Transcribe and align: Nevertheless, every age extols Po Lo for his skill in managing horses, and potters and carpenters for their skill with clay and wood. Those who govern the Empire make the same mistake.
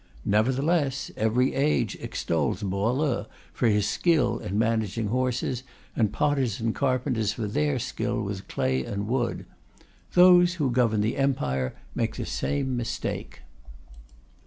Nevertheless, 0.25 1.11
every 1.15 1.53
age 1.53 1.95
extols 2.01 2.63
Po 2.63 2.91
Lo 2.91 3.27
for 3.53 3.67
his 3.67 3.87
skill 3.87 4.39
in 4.39 4.57
managing 4.57 5.09
horses, 5.09 5.61
and 5.95 6.11
potters 6.11 6.59
and 6.59 6.73
carpenters 6.73 7.33
for 7.33 7.45
their 7.45 7.77
skill 7.77 8.19
with 8.23 8.47
clay 8.47 8.83
and 8.83 9.07
wood. 9.07 9.45
Those 10.13 10.55
who 10.55 10.71
govern 10.71 11.01
the 11.01 11.17
Empire 11.17 11.75
make 11.93 12.15
the 12.15 12.25
same 12.25 12.75
mistake. 12.75 13.43